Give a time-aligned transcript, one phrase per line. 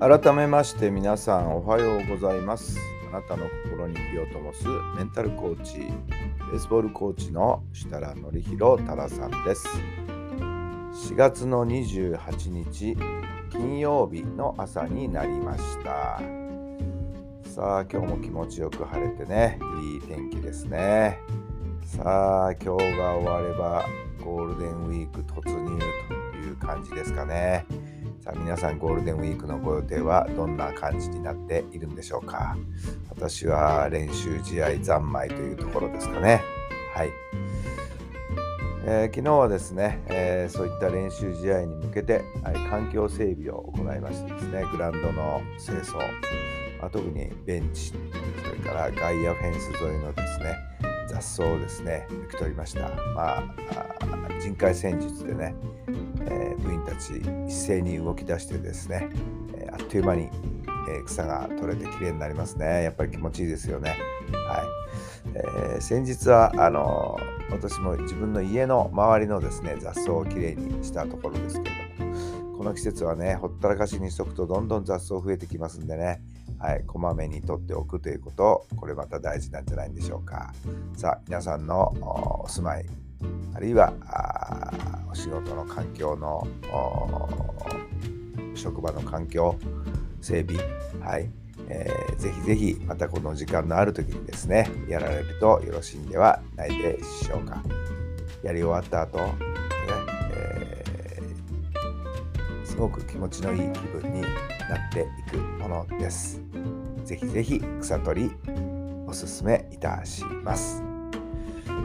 [0.00, 2.78] 改めまして皆さんおはようございます。
[3.12, 9.68] あなたの心に火を灯すメンタルコーチベースボールコーチの設楽範弘太良さんです。
[11.10, 12.96] 4月の28日
[13.50, 16.18] 金曜日の朝になりました。
[17.44, 19.58] さあ今日も気持ちよく晴れてね。
[19.92, 21.18] いい天気ですね。
[21.84, 23.84] さあ今日が終われば
[24.24, 25.78] ゴールデンウィーク突入
[26.32, 27.66] という感じですかね。
[28.20, 32.54] さあ皆さんゴールデンウィークのご予定はどんな感じになっているんでしょうか？
[33.08, 36.42] 私は練習試合三昧というところですかね。
[36.94, 37.10] はい、
[38.84, 45.96] えー、昨日はですね、えー、そういった練習試合に向けて、はい、環境整備を行いましてですねグラウンドの清掃、
[46.78, 47.94] まあ、特にベンチそ
[48.50, 50.56] れから外野フェンス沿いのですね
[51.10, 52.88] 雑草をですね抜き取りました。
[53.14, 53.44] まあ
[54.40, 55.54] 人海戦術でね
[56.22, 59.08] えー、部員たち一斉に動き出してですね、
[59.54, 60.28] えー、あっという間に、
[60.88, 62.84] え草が取れてきれいになりますね。
[62.84, 63.96] やっぱり気持ちいいですよね。
[64.48, 67.18] はい、えー、先日はあの
[67.50, 76.22] 私も自分の家の周りのですね雑草をきれいにしたところですけれどもこの季節はねほったらかしにしとくとどんどん雑草増えてきますんでね
[76.60, 80.52] はい、こまめに取っておくということ、これまた大事なんじゃないんでしょうか。
[80.94, 81.94] さあ、皆さんの
[82.44, 82.86] お住まい、
[83.54, 83.94] あるいは
[85.10, 86.46] お仕事の環境の
[88.54, 89.56] 職場の環境
[90.20, 90.62] 整備、
[91.00, 91.30] はい
[91.68, 97.62] えー、ぜひぜひまたこの時間のある時にですねやられるとよろしいんではないでしょうか
[98.42, 99.34] やり終わった後、ね
[100.32, 104.24] えー、すごく気持ちのいい気分に
[104.70, 106.40] なっていくものです。
[107.04, 108.30] ぜひぜひ草取り
[109.06, 110.82] おすすめいたします。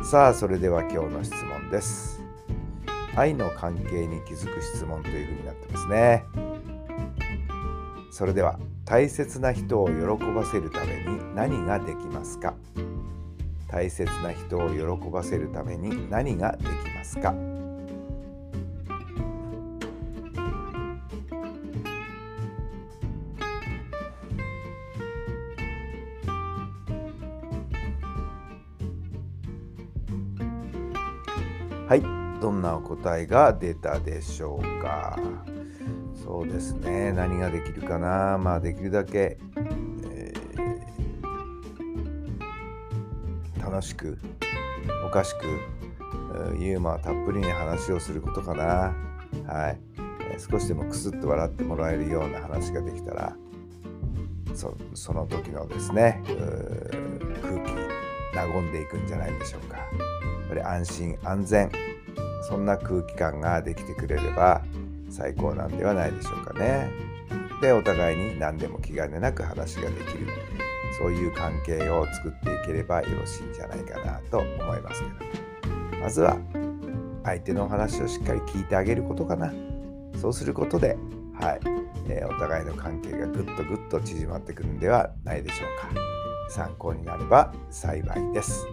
[0.03, 2.21] さあそれでは今日の質問です。
[3.15, 6.23] 愛の関係に気づく質問というふうになってますね。
[8.11, 12.53] それでは大切な人を喜ばせるために何ができますか？
[13.67, 17.33] 大切な人を喜ばせるために何ができますか？
[31.87, 32.01] はい、
[32.41, 35.19] どんなお答えが出たでしょうか？
[36.15, 38.39] そうですね、何ができるかな？
[38.39, 39.37] まあ、できるだけ、
[40.11, 44.17] えー、楽しく、
[45.05, 45.45] おかしく、
[46.59, 48.95] ユーモアたっぷりに話をすることかな。
[49.45, 49.79] はい。
[50.39, 53.35] 少しでもクスッと笑ってもらえるような話ができたら、
[54.55, 56.23] そその時のですね、
[57.43, 57.71] 空気、
[58.35, 59.77] 和んでいくんじゃないでしょうか。
[60.55, 61.71] ぱり安心安全
[62.47, 64.61] そんな空気感ができてくれれば
[65.09, 66.89] 最高なんではないでしょうかね。
[67.61, 70.27] でお互いに何でも気兼ねなく話ができる。
[70.97, 75.09] そういう関係を作っていければよろしいんじゃないかなと思いますけ
[75.97, 75.99] ど。
[75.99, 76.37] まずは
[77.23, 79.53] 相手の話をしっかり聞いてあげることかな。
[80.21, 80.97] そうすることで
[81.39, 81.59] はい、
[82.07, 85.99] えー、お互いの関係がぐっとぐっと縮まってくるんではないでしょうか。
[86.49, 88.65] 参考になれば幸いです。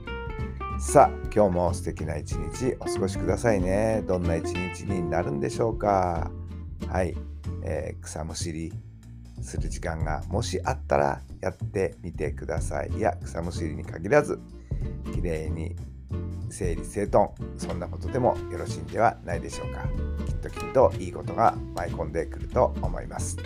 [0.79, 4.03] さあ今日も素敵な一日お過ごしくださいね。
[4.07, 6.31] どんな一日になるんでしょうか。
[6.89, 7.17] はい、
[7.63, 8.73] えー、草むしり
[9.41, 12.91] する時間がもしあったらやってみてください。
[12.97, 14.41] いや草むしりに限らず
[15.15, 15.77] きれいに
[16.51, 19.85] 整理整頓そんなことでもよろしいんではないでしょうか。
[20.27, 23.37] きっときっといいことが舞い込んでくると思います。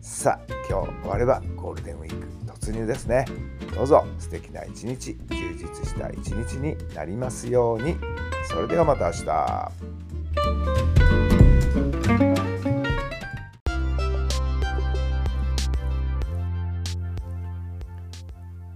[0.00, 2.43] さあ今日終わればゴールデンウィーク。
[2.72, 3.24] 入ですね。
[3.74, 7.96] どうぞ素敵な一日充実した一日になりますように。
[8.48, 9.94] それではまた明日。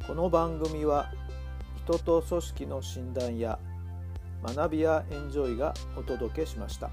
[0.06, 1.12] この番組は
[1.84, 3.58] 人と組織の診断や
[4.43, 6.91] 学びやエンジョイがお届けしました。